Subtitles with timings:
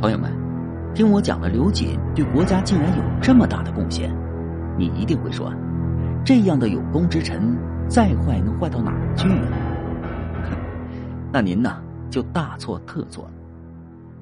[0.00, 0.32] 朋友们，
[0.94, 4.08] 听我讲了刘瑾对国家竟然有这么大的贡献，
[4.78, 5.52] 你一定会说，
[6.24, 7.58] 这样的有功之臣，
[7.88, 10.54] 再坏能坏到哪儿去啊？
[11.32, 13.32] 那您呢，就大错特错了。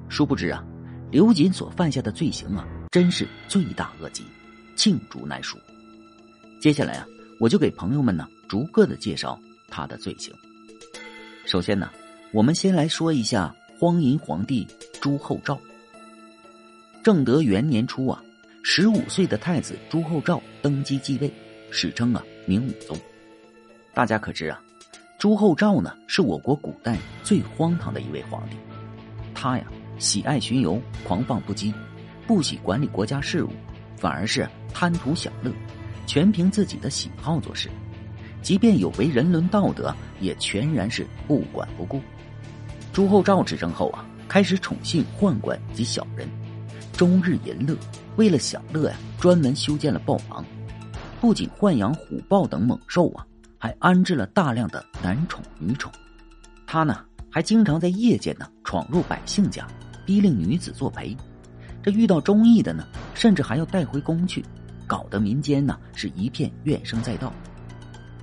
[0.09, 0.65] 殊不知啊，
[1.11, 4.24] 刘瑾所犯下的罪行啊，真是罪大恶极，
[4.77, 5.58] 罄竹难书。
[6.58, 7.06] 接下来啊，
[7.38, 9.38] 我就给朋友们呢，逐个的介绍
[9.69, 10.33] 他的罪行。
[11.45, 11.90] 首先呢，
[12.33, 14.67] 我们先来说一下荒淫皇帝
[15.03, 15.58] 朱厚照。
[17.03, 18.23] 正德元年初啊，
[18.62, 21.30] 十五岁的太子朱厚照登基继位，
[21.71, 22.97] 史称啊明武宗。
[23.93, 24.59] 大家可知啊，
[25.19, 28.57] 朱厚照呢是我国古代最荒唐的一位皇帝。
[29.35, 29.66] 他呀
[29.99, 31.71] 喜爱巡游，狂放不羁，
[32.27, 33.51] 不喜管理国家事务，
[33.99, 35.52] 反而是贪图享乐，
[36.07, 37.69] 全凭自己的喜好做事。
[38.41, 42.01] 即便有违人伦道德，也全然是不管不顾。
[42.97, 46.27] 朱厚照执政后啊，开始宠幸宦官及小人。
[46.95, 47.77] 终日淫乐，
[48.17, 50.43] 为了享乐呀，专门修建了豹房，
[51.21, 53.27] 不仅豢养虎豹等猛兽啊，
[53.59, 55.93] 还安置了大量的男宠女宠。
[56.66, 59.69] 他呢，还经常在夜间呢闯入百姓家，
[60.07, 61.15] 逼令女子作陪。
[61.83, 64.42] 这遇到中意的呢，甚至还要带回宫去，
[64.86, 67.31] 搞得民间呢是一片怨声载道。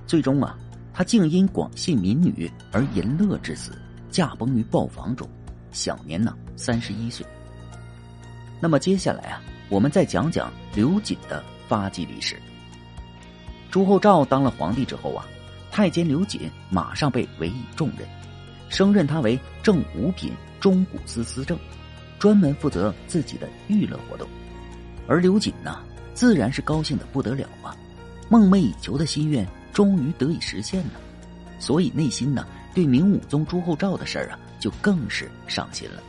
[0.04, 0.58] 最终啊，
[0.92, 3.70] 他竟因广信民女而淫乐致死，
[4.14, 5.28] 驾崩于豹房中，
[5.72, 7.26] 享年呢三十一岁。
[8.60, 12.40] 那么接下来啊，我们再讲讲刘瑾的发迹历史。
[13.72, 15.26] 朱厚照当了皇帝之后啊，
[15.68, 18.06] 太监刘瑾马上被委以重任，
[18.68, 21.58] 升任他为正五品中古司司正，
[22.20, 24.28] 专门负责自己的娱乐活动。
[25.08, 25.80] 而刘瑾呢，
[26.14, 27.74] 自然是高兴的不得了啊，
[28.28, 31.00] 梦寐以求的心愿终于得以实现了，
[31.58, 36.02] 所以内心呢，对明武宗朱厚照的事儿啊，就更是上心了。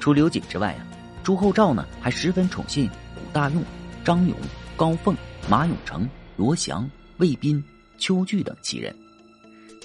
[0.00, 0.86] 除刘瑾之外啊。
[1.22, 2.84] 朱厚照呢，还十分宠信
[3.16, 3.64] 武大用、
[4.04, 4.36] 张勇、
[4.76, 5.16] 高凤、
[5.48, 6.86] 马永成、罗祥、
[7.16, 7.64] 魏彬、
[7.96, 8.94] 邱据等七人。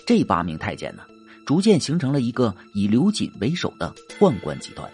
[0.05, 1.03] 这八名太监呢，
[1.45, 4.91] 逐渐形成了一个以刘瑾为首的宦官集团，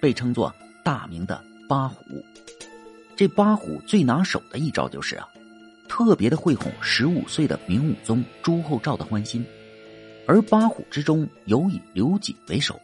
[0.00, 2.24] 被称作大明的八虎。
[3.16, 5.28] 这八虎最拿手的一招就是啊，
[5.88, 9.44] 特别的会哄十五岁的明武宗朱厚照的欢心，
[10.26, 12.78] 而八虎之中有以刘瑾为首，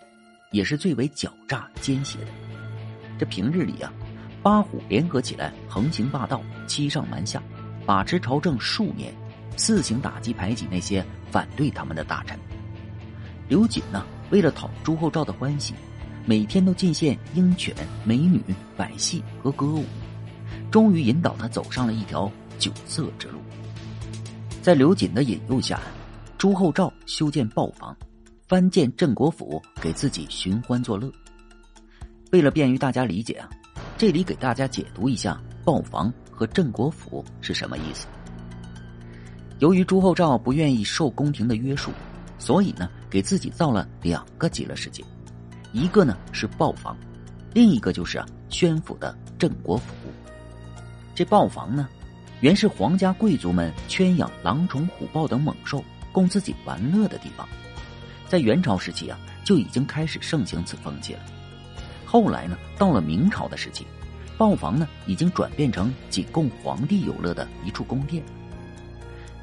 [0.51, 2.27] 也是最为狡诈奸邪的。
[3.19, 3.93] 这平日里啊，
[4.43, 7.43] 八虎联合起来横行霸道、欺上瞒下，
[7.85, 9.15] 把持朝政数年，
[9.57, 12.39] 四行打击排挤那些反对他们的大臣。
[13.49, 15.73] 刘瑾呢，为了讨朱厚照的欢喜，
[16.25, 17.75] 每天都进献鹰犬、
[18.05, 18.43] 美女、
[18.77, 19.85] 百戏和歌舞，
[20.71, 23.39] 终于引导他走上了一条酒色之路。
[24.63, 25.81] 在刘瑾的引诱下，
[26.39, 27.97] 朱厚照修建豹房，
[28.47, 31.11] 翻建镇国府，给自己寻欢作乐。
[32.31, 33.49] 为了便于大家理解啊，
[33.97, 38.07] 这里给大家解读一下豹房和镇国府是什么意思。
[39.61, 41.91] 由于朱厚照不愿意受宫廷的约束，
[42.39, 45.03] 所以呢，给自己造了两个极乐世界，
[45.73, 46.95] 一个呢是豹房，
[47.55, 49.95] 另一个就是啊宣府的镇国府。
[51.15, 51.89] 这豹房呢，
[52.43, 55.83] 原是皇家贵族们圈养狼虫、虎豹等猛兽，
[56.17, 57.47] 供自己玩乐的地方，
[58.27, 61.21] 在元朝时期啊，就已经开始盛行此风气了。
[62.07, 63.87] 后来呢，到了明朝的时期，
[64.39, 68.25] 豹房呢已经转变成仅供皇帝游乐的一处宫殿。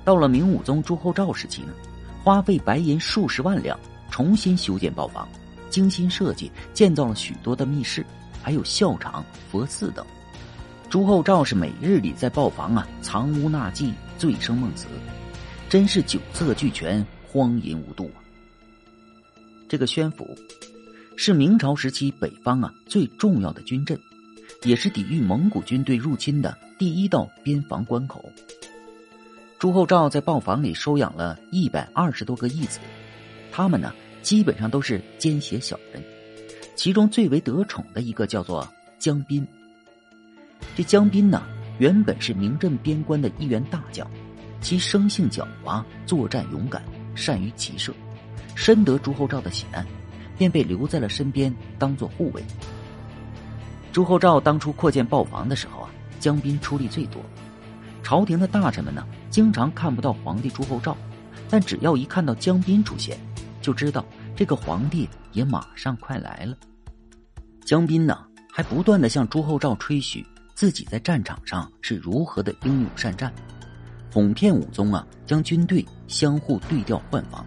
[0.04, 1.74] 到了明武宗朱厚照时期呢，
[2.24, 3.80] 花费白银数十万两
[4.10, 5.30] 重新修建豹房，
[5.70, 8.04] 精心设计建造了许多的密室，
[8.42, 10.04] 还有校场、佛寺等。
[10.90, 14.88] 朱厚照是每日里在豹房啊藏污纳妓、醉生梦死，
[15.74, 18.22] 真是酒色俱全、荒淫无度啊。
[19.68, 20.38] 这个宣府。
[21.16, 24.00] 是明朝时期北方啊最重要的军镇，
[24.62, 28.32] 也是抵御蒙古军队入侵的第一道边防关口。
[29.58, 32.78] 朱厚照在豹房里收养了一百二十多个义子，
[33.52, 33.92] 他们呢
[34.22, 36.04] 基本上都是奸邪小人，
[36.76, 39.44] 其中最为得宠的一个叫做江彬。
[40.76, 41.42] 这江彬呢
[41.80, 44.08] 原本是明镇边关的一员大将，
[44.64, 46.82] 其生性狡猾，作战勇敢，
[47.14, 47.94] 善于骑射，
[48.56, 49.86] 深得朱厚照的喜爱。
[50.36, 52.44] 便被留在了身边，当做护卫。
[53.92, 55.90] 朱厚照当初扩建豹房的时候啊，
[56.20, 57.22] 江彬出力最多。
[58.02, 60.98] 朝廷的大臣们呢，经常看不到皇帝朱厚照，
[61.52, 63.16] 但只要一看到江彬出现，
[63.62, 64.04] 就知道
[64.36, 66.58] 这个皇帝也马上快来了。
[67.64, 68.18] 江彬呢，
[68.52, 70.26] 还不断的向朱厚照吹嘘
[70.56, 73.32] 自己在战场上是如何的英勇善战，
[74.14, 77.44] 哄骗武宗啊，将军队相互对调换防。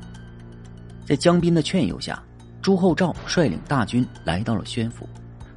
[1.04, 2.20] 在江彬的劝诱下。
[2.62, 5.08] 朱厚照率领大军来到了宣府，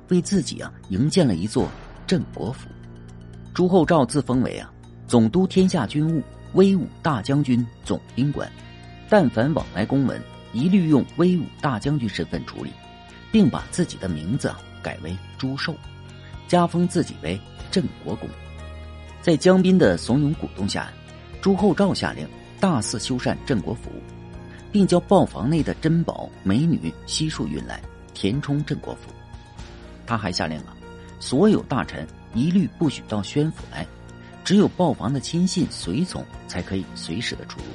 [0.10, 1.68] 为自己啊营建了一座
[2.06, 2.70] 镇国府。
[3.52, 4.72] 朱厚照自封为啊
[5.08, 6.22] 总督天下军务、
[6.54, 8.48] 威武大将军、总兵官，
[9.10, 10.22] 但凡往来公文，
[10.54, 12.70] 一律用威武大将军身份处理，
[13.32, 14.54] 并把自己的名字
[14.84, 15.74] 改为朱寿，
[16.48, 17.42] 加封自己为
[17.72, 18.30] 镇国公。
[19.20, 20.94] 在江彬的怂恿鼓动下，
[21.42, 22.28] 朱厚照下令
[22.60, 23.90] 大肆修缮镇国府，
[24.72, 27.82] 并将豹房内的珍宝美女悉数运来
[28.14, 29.12] 填充镇国府。
[30.06, 30.76] 他还下令了，
[31.20, 33.88] 所有大臣一律不许到宣府来，
[34.44, 37.66] 只有豹房的亲信随从才可以随时的出入。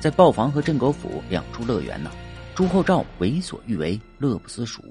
[0.00, 2.10] 在豹房和镇国府两处乐园呢，
[2.56, 4.82] 朱厚照为所欲为，乐不思蜀，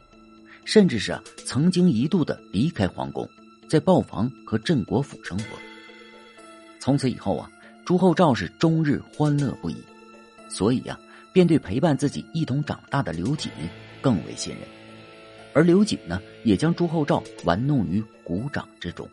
[0.64, 3.28] 甚至是啊曾经一度的离开皇宫。
[3.68, 5.46] 在豹房和镇国府生活。
[6.82, 7.48] 从此以后啊，
[7.86, 9.78] 朱厚照是终日欢乐不已，
[10.50, 10.98] 所以呀，
[11.32, 13.52] 便对陪伴自己一同长大的刘瑾
[14.02, 14.64] 更为信任。
[15.54, 19.08] 而刘瑾呢，也将朱厚照玩弄于股掌之中。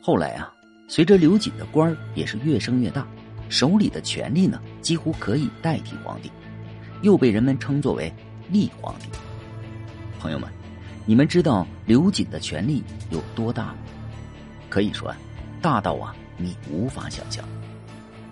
[0.00, 0.50] 后来啊，
[0.88, 3.06] 随着刘瑾的官也是越升越大，
[3.50, 6.32] 手里的权力呢，几乎可以代替皇帝，
[7.02, 8.10] 又被人们称作为
[8.48, 9.08] “立皇帝”。
[10.18, 10.48] 朋友们。
[11.08, 12.82] 你们知道刘瑾的权力
[13.12, 13.76] 有多大吗？
[14.68, 15.14] 可以说，
[15.62, 17.44] 大到啊，你无法想象。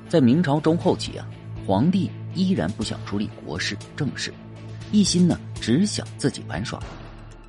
[0.09, 1.27] 在明朝中后期啊，
[1.67, 4.33] 皇帝依然不想处理国事政事，
[4.93, 6.81] 一心呢只想自己玩耍，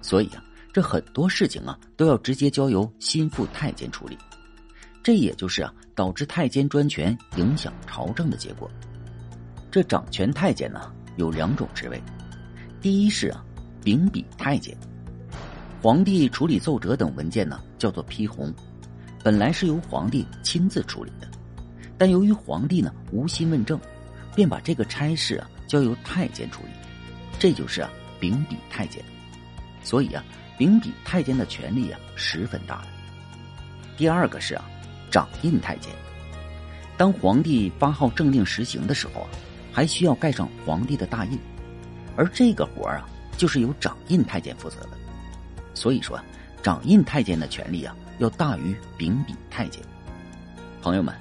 [0.02, 0.44] 所以啊，
[0.74, 4.18] 这很多事情啊都要直接交由心腹太监处理。
[5.04, 8.70] 这也就是啊导致太监专权影响朝政的结果。
[9.70, 12.02] 这掌权太监呢有两种职位，
[12.82, 13.46] 第一是啊
[13.84, 14.76] 秉笔太监。
[15.82, 18.52] 皇帝处理奏折等文件呢，叫做批红，
[19.26, 21.28] 本来是由皇帝亲自处理的，
[21.98, 23.80] 但由于皇帝呢无心问政，
[24.36, 26.70] 便把这个差事啊交由太监处理，
[27.40, 27.90] 这就是啊
[28.20, 29.04] 秉笔太监。
[29.82, 30.24] 所以啊，
[30.60, 32.84] 秉笔太监的权力啊十分大。
[33.98, 34.64] 第二个是啊
[35.10, 35.92] 掌印太监，
[36.96, 39.28] 当皇帝发号政令实行的时候啊，
[39.74, 41.40] 还需要盖上皇帝的大印，
[42.16, 44.90] 而这个活儿啊就是由掌印太监负责的。
[45.74, 46.22] 所以说，
[46.62, 49.82] 掌印太监的权力啊，要大于秉笔太监。
[50.82, 51.14] 朋友们，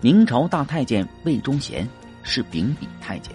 [0.00, 1.88] 明朝大太监魏忠贤
[2.22, 3.32] 是秉笔太监，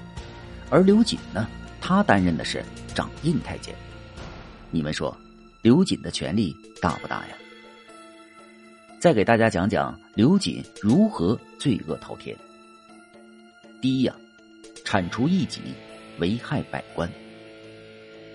[0.70, 1.48] 而刘瑾呢，
[1.80, 2.64] 他担任的是
[2.94, 3.74] 掌印太监。
[4.72, 5.16] 你们说，
[5.62, 7.36] 刘瑾的权力大不大呀？
[9.00, 12.36] 再给大家讲讲刘瑾如何罪恶滔天。
[13.82, 14.14] 第一呀，
[14.84, 15.62] 铲除异己，
[16.20, 17.10] 危害百官。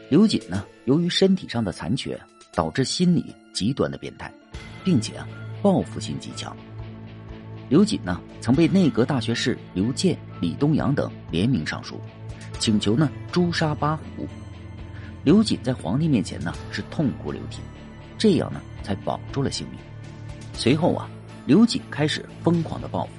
[0.08, 0.64] 刘瑾呢？
[0.86, 2.18] 由于身体上的残缺，
[2.54, 4.32] 导致心理极端的变态，
[4.84, 5.26] 并且啊
[5.62, 6.56] 报复心极强。
[7.70, 11.98] 刘瑾呢曾被内阁大学士刘健、李东阳等联名上书，
[12.58, 14.28] 请求呢诛杀八虎。
[15.24, 17.60] 刘瑾在皇帝面前呢是痛哭流涕，
[18.18, 19.80] 这样呢才保住了性命。
[20.52, 21.08] 随后啊，
[21.46, 23.10] 刘瑾开始疯狂的报复，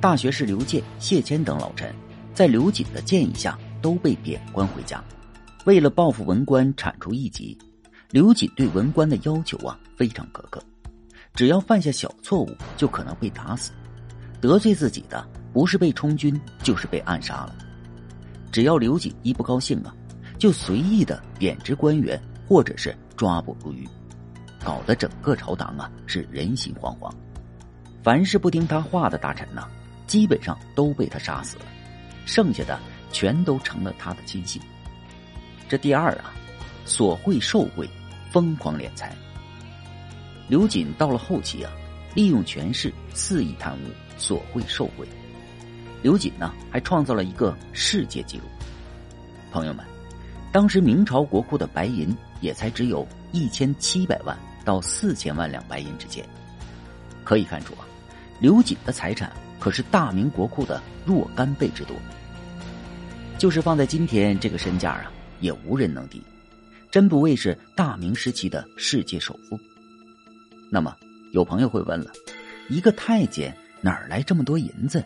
[0.00, 1.94] 大学士刘健、谢谦等老臣
[2.34, 5.02] 在刘瑾的建议下都被贬官回家。
[5.64, 7.56] 为了报复文官，铲除异己，
[8.10, 10.60] 刘瑾对文官的要求啊非常苛刻，
[11.34, 13.72] 只要犯下小错误，就可能被打死；
[14.40, 17.54] 得罪自己的，不是被充军，就是被暗杀了。
[18.52, 19.94] 只要刘瑾一不高兴啊，
[20.38, 23.88] 就随意的贬职官员，或者是抓捕入狱，
[24.64, 27.10] 搞得整个朝堂啊是人心惶惶。
[28.02, 29.66] 凡是不听他话的大臣呢，
[30.06, 31.64] 基本上都被他杀死了，
[32.26, 32.78] 剩下的
[33.12, 34.60] 全都成了他的亲信。
[35.68, 36.32] 这第二啊，
[36.84, 37.88] 索贿受贿，
[38.30, 39.14] 疯狂敛财。
[40.50, 41.70] 刘瑾到了后期啊，
[42.12, 43.86] 利用权势肆意贪污，
[44.18, 45.06] 索贿受贿。
[46.02, 48.44] 刘瑾呢，还创造了一个世界纪录。
[49.52, 49.86] 朋友们，
[50.50, 56.28] 当时明朝国库的白银也才只有一千七百万到四千万两白银之间，
[57.22, 57.86] 可以看出啊，
[58.40, 61.94] 刘瑾的财产可是大明国库的若干倍之多。
[63.38, 65.12] 就是放在今天，这个身价啊。
[65.38, 66.20] 也无人能敌，
[66.90, 69.58] 真不愧是大明时期的世界首富。
[70.70, 70.96] 那么，
[71.32, 72.12] 有朋友会问了：
[72.68, 75.04] 一个太监哪儿来这么多银子？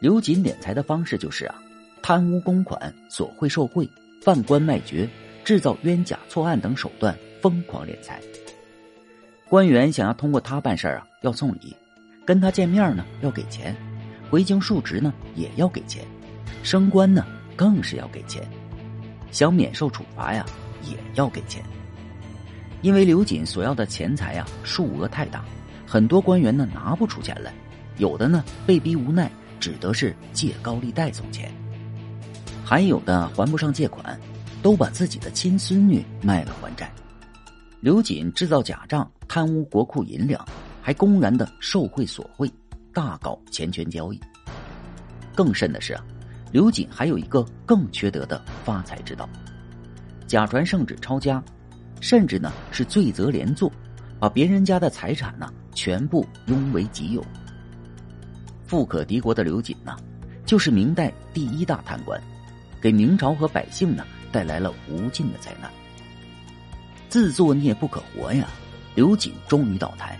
[0.00, 1.54] 刘瑾敛财的方式就是啊，
[2.02, 3.88] 贪污公款、索贿受贿、
[4.20, 5.08] 贩官卖爵、
[5.44, 8.20] 制造冤假错案等手段疯狂敛财。
[9.48, 11.74] 官员想要通过他办事儿啊，要送礼；
[12.24, 13.74] 跟他见面呢，要给钱；
[14.30, 16.02] 回京述职呢，也要给钱；
[16.62, 18.42] 升官呢，更是要给钱。
[19.30, 20.44] 想免受处罚呀，
[20.84, 21.62] 也要给钱。
[22.82, 25.44] 因为刘瑾所要的钱财啊，数额太大，
[25.86, 27.52] 很多官员呢拿不出钱来，
[27.98, 31.52] 有的呢被逼无奈，只得是借高利贷送钱。
[32.64, 34.18] 还有的还不上借款，
[34.62, 36.90] 都把自己的亲孙女卖了还债。
[37.80, 40.42] 刘瑾制造假账，贪污国库银两，
[40.80, 42.50] 还公然的受贿索贿，
[42.94, 44.20] 大搞钱权交易。
[45.34, 46.04] 更甚的是啊，
[46.52, 49.28] 刘瑾还有一个更缺德的发财之道：
[50.26, 51.42] 假传圣旨抄家，
[52.00, 53.70] 甚至呢是罪责连坐，
[54.18, 57.24] 把别人家的财产呢全部拥为己有。
[58.66, 59.96] 富可敌国的刘瑾呢，
[60.46, 62.20] 就是明代第一大贪官，
[62.80, 65.70] 给明朝和百姓呢带来了无尽的灾难。
[67.08, 68.46] 自作孽不可活呀，
[68.94, 70.18] 刘瑾终于倒台。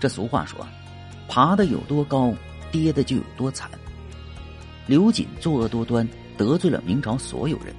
[0.00, 0.66] 这俗话说，
[1.28, 2.34] 爬的有多高，
[2.72, 3.70] 跌的就有多惨。
[4.86, 6.06] 刘瑾作恶多端，
[6.36, 7.74] 得罪了明朝所有人。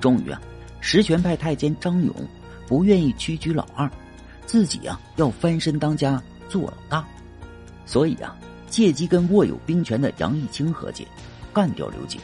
[0.00, 0.40] 终于啊，
[0.80, 2.14] 实权派太监张勇
[2.70, 3.90] 不愿意屈居老二，
[4.46, 7.04] 自己啊要翻身当家做老大，
[7.84, 8.34] 所以啊。
[8.70, 11.04] 借机跟握有兵权的杨义清和解，
[11.52, 12.20] 干掉刘瑾。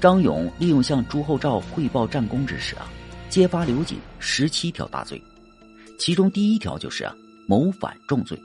[0.00, 2.90] 张勇利用向朱厚照汇报战功之时啊，
[3.30, 5.22] 揭发刘瑾十七条大罪，
[6.00, 7.14] 其中第一条就是啊
[7.46, 8.36] 谋反重罪。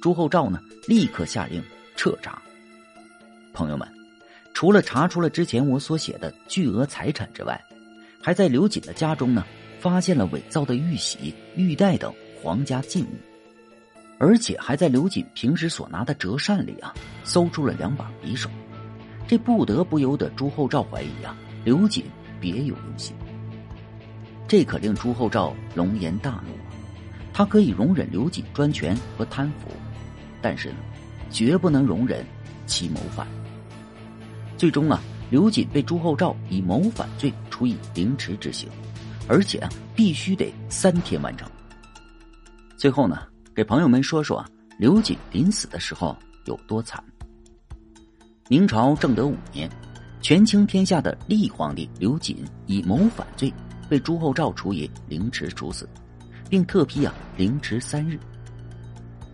[0.00, 1.60] 朱厚照呢立刻下令
[1.96, 2.40] 彻查。
[3.52, 3.88] 朋友们，
[4.54, 7.60] 除了查出了之前我所写的巨额财产之外，
[8.22, 9.44] 还在刘瑾的家中呢
[9.78, 13.08] 发现了伪造的玉玺、玉带等皇家禁物。
[14.18, 16.92] 而且还在刘瑾平时所拿的折扇里啊，
[17.22, 18.50] 搜出了两把匕首，
[19.28, 22.04] 这不得不由得朱厚照怀疑啊，刘瑾
[22.40, 23.14] 别有用心。
[24.48, 26.72] 这可令朱厚照龙颜大怒啊！
[27.32, 29.68] 他可以容忍刘瑾专权和贪腐，
[30.42, 30.76] 但是呢，
[31.30, 32.26] 绝不能容忍
[32.66, 33.24] 其谋反。
[34.56, 38.68] 最终啊，刘瑾被朱厚照以谋反罪处以凌迟之刑，
[39.28, 41.48] 而且啊，必须得三天完成。
[42.76, 43.22] 最后呢？
[43.54, 47.02] 给朋友们说说啊刘瑾临死的时候有多惨。
[48.48, 49.68] 明朝正德五年，
[50.22, 53.52] 权倾天下的立皇帝刘瑾以谋反罪
[53.88, 55.88] 被朱厚照处以凌迟处死，
[56.48, 58.18] 并特批啊凌迟三日。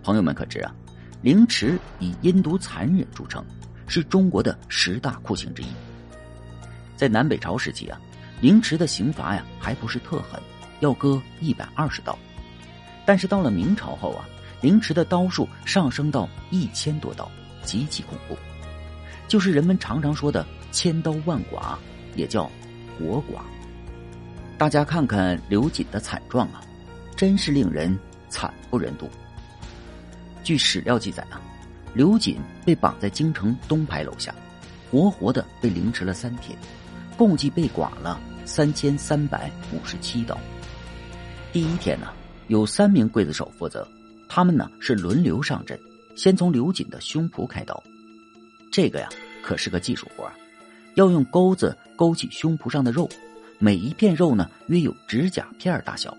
[0.02, 0.74] 朋友们可知啊，
[1.20, 3.44] 凌迟以阴毒残忍著称，
[3.86, 5.66] 是中国的十大酷刑之一。
[6.96, 8.00] 在南北朝时期啊，
[8.44, 10.38] 凌迟的刑罚呀还不是特狠，
[10.80, 12.14] 要割一百二十刀。
[13.06, 14.28] 但是到了明朝后啊，
[14.60, 17.26] 凌迟的刀数上升到一千多刀，
[17.62, 18.36] 极其恐怖，
[19.26, 21.78] 就是人们常常说的“千刀万剐”，
[22.16, 22.44] 也叫
[23.00, 23.42] “活剐”。
[24.58, 26.60] 大家看看刘瑾的惨状啊，
[27.16, 27.98] 真是令人
[28.28, 29.08] 惨不忍睹。
[30.42, 31.40] 据史料记载啊，
[31.94, 34.34] 刘瑾被绑在京城东牌楼下，
[34.90, 36.58] 活活的被凌迟了三天，
[37.16, 40.38] 共计被剐了三千三百五十七刀。
[41.52, 42.08] 第一天呢。
[42.48, 43.88] 有三名刽子手负责，
[44.28, 45.80] 他们呢是轮流上阵，
[46.14, 47.82] 先从刘瑾的胸脯开刀。
[48.70, 49.08] 这个呀
[49.42, 50.30] 可是个技术活
[50.94, 53.08] 要用钩子勾起胸脯上的肉，
[53.58, 56.14] 每一片肉呢约有指甲片大小，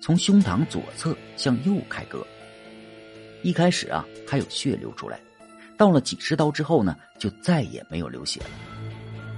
[0.00, 2.24] 从胸膛左侧向右开割。
[3.42, 5.18] 一开始啊还有血流出来，
[5.76, 8.50] 到了几十刀之后呢就再也没有流血了。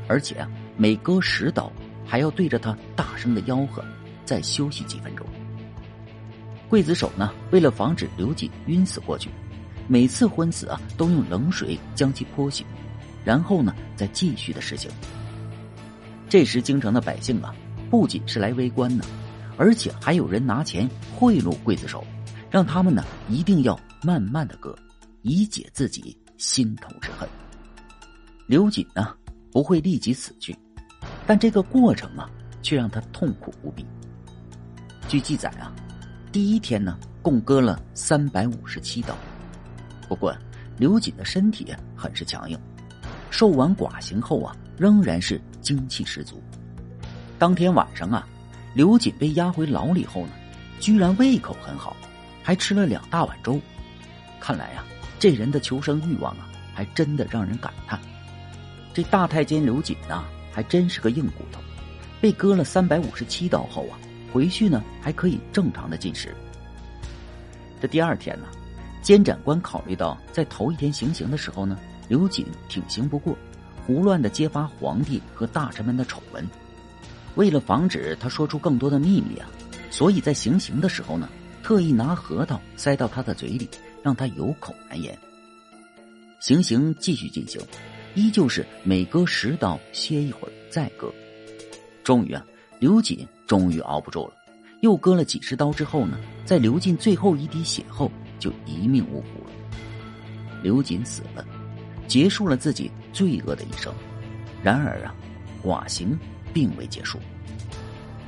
[0.07, 1.73] 而且啊每割十刀
[2.07, 3.85] 还要对着他大声的吆喝，
[4.25, 5.27] 再休息几分钟。
[6.71, 9.29] 刽子手呢，为了防止刘瑾晕死过去，
[9.89, 12.67] 每次昏死啊，都用冷水将其泼醒，
[13.25, 14.91] 然后呢，再继续的实行。
[16.29, 17.55] 这时，京城的百姓啊，
[17.89, 19.05] 不仅是来围观呢，
[19.57, 22.05] 而且还有人拿钱贿赂刽子手，
[22.51, 24.77] 让他们呢一定要慢慢的割，
[25.23, 27.29] 以解自己心头之恨。
[28.49, 29.15] 刘瑾呢
[29.53, 30.57] 不会立即死去，
[31.27, 32.31] 但这个过程啊，
[32.63, 33.85] 却让他痛苦无比。
[35.09, 35.73] 据记载啊。
[36.33, 39.17] 第一天呢，共割了三百五十七刀。
[40.07, 40.37] 不过，
[40.77, 42.59] 刘瑾的身体很是强硬，
[43.31, 46.43] 受完剐刑后啊，仍然是精气十足。
[47.39, 48.29] 当天晚上啊，
[48.75, 50.33] 刘瑾被押回牢里后呢，
[50.79, 51.97] 居然胃口很好，
[52.43, 53.59] 还吃了两大碗粥。
[54.39, 54.85] 看来呀，
[55.19, 57.99] 这人的求生欲望啊，还真的让人感叹。
[58.93, 60.23] 这大太监刘瑾呐，
[60.57, 61.61] 还真是个硬骨头，
[62.19, 63.99] 被割了三百五十七刀后啊。
[64.33, 66.35] 回去呢还可以正常的进食。
[67.79, 68.47] 这第二天呢，
[69.03, 73.37] 监斩官考虑到在头一天行刑的时候呢，刘瑾挺刑不过，
[73.87, 76.43] 胡乱的揭发皇帝和大臣们的丑闻，
[77.35, 79.47] 为了防止他说出更多的秘密啊，
[79.91, 81.29] 所以在行刑的时候呢，
[81.63, 83.69] 特意拿核桃塞到他的嘴里，
[84.03, 85.17] 让他有口难言。
[86.41, 87.61] 行刑继续进行，
[88.17, 91.13] 依旧是每割十刀歇一会儿再割，
[92.03, 92.45] 终于啊。
[92.79, 94.35] 刘瑾终于熬不住了，
[94.81, 99.51] 又割了几十刀之后呢，在流尽最后一滴血后，就一命呜呼了。
[100.63, 101.43] 刘瑾死了，
[102.07, 103.93] 结束了自己罪恶的一生，
[104.63, 105.15] 然而啊，
[105.63, 106.19] 剐刑
[106.53, 107.19] 并未结束，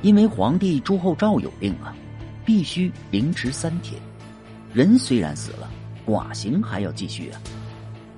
[0.03, 1.95] 因为皇帝朱厚照有令啊，
[2.45, 3.99] 必须凌迟三天。
[4.71, 5.69] 人虽然死了，
[6.05, 7.41] 剐刑还要继续啊。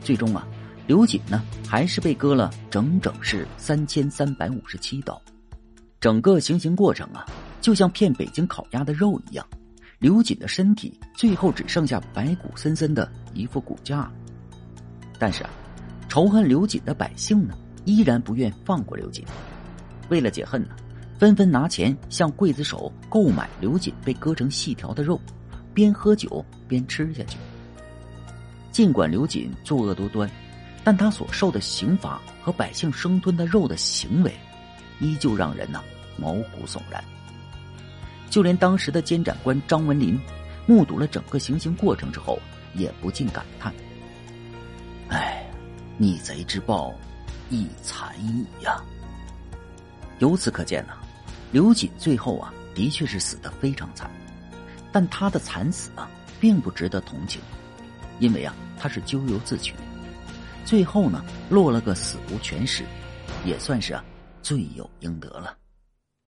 [0.02, 0.48] 最终啊，
[0.92, 5.22] 刘瑾呢还是被割了整整是三千三百五十七刀。
[6.02, 7.26] 整个行刑过程啊，
[7.62, 9.48] 就像骗北京烤鸭的肉一样。
[10.00, 14.12] 刘瑾的身体最后只剩下白骨森森的一副骨架，
[15.18, 15.50] 但是啊，
[16.10, 17.56] 仇恨刘瑾的百姓呢，
[17.86, 19.24] 依然不愿放过刘瑾。
[20.10, 20.76] 为了解恨呢，
[21.18, 25.18] 纷纷拿钱向刽子手购买刘瑾被割成细条的肉，
[25.74, 27.38] 边喝酒边吃下去。
[28.74, 30.30] 尽管刘瑾作恶多端，
[30.84, 34.34] 但他所受的刑罚和百姓生吞的肉的行为，
[35.00, 35.84] 依旧让人呢
[36.18, 37.04] 毛骨悚然。
[38.30, 40.20] 就连当时的监斩官张文林，
[40.66, 42.40] 目睹了整个行刑过程之后，
[42.74, 43.74] 也不禁感叹
[45.10, 45.46] ：“哎，
[45.98, 46.94] 逆贼之报，
[47.50, 48.82] 亦残矣呀！”
[50.20, 50.94] 由此可见呢，
[51.52, 54.10] 刘瑾最后啊，的确是死的非常惨，
[54.92, 56.10] 但他的惨死啊，
[56.40, 57.42] 并不值得同情，
[58.20, 59.74] 因为啊，他是咎由自取，
[60.66, 62.84] 最后呢，落了个死无全尸，
[63.46, 64.04] 也算是啊，
[64.42, 65.58] 罪有应得了。